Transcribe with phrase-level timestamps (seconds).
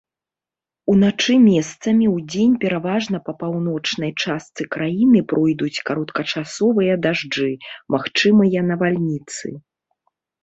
[0.91, 7.51] Уначы месцамі, удзень пераважна па паўночнай частцы краіны пройдуць кароткачасовыя дажджы,
[7.97, 9.45] магчымыя навальніцы.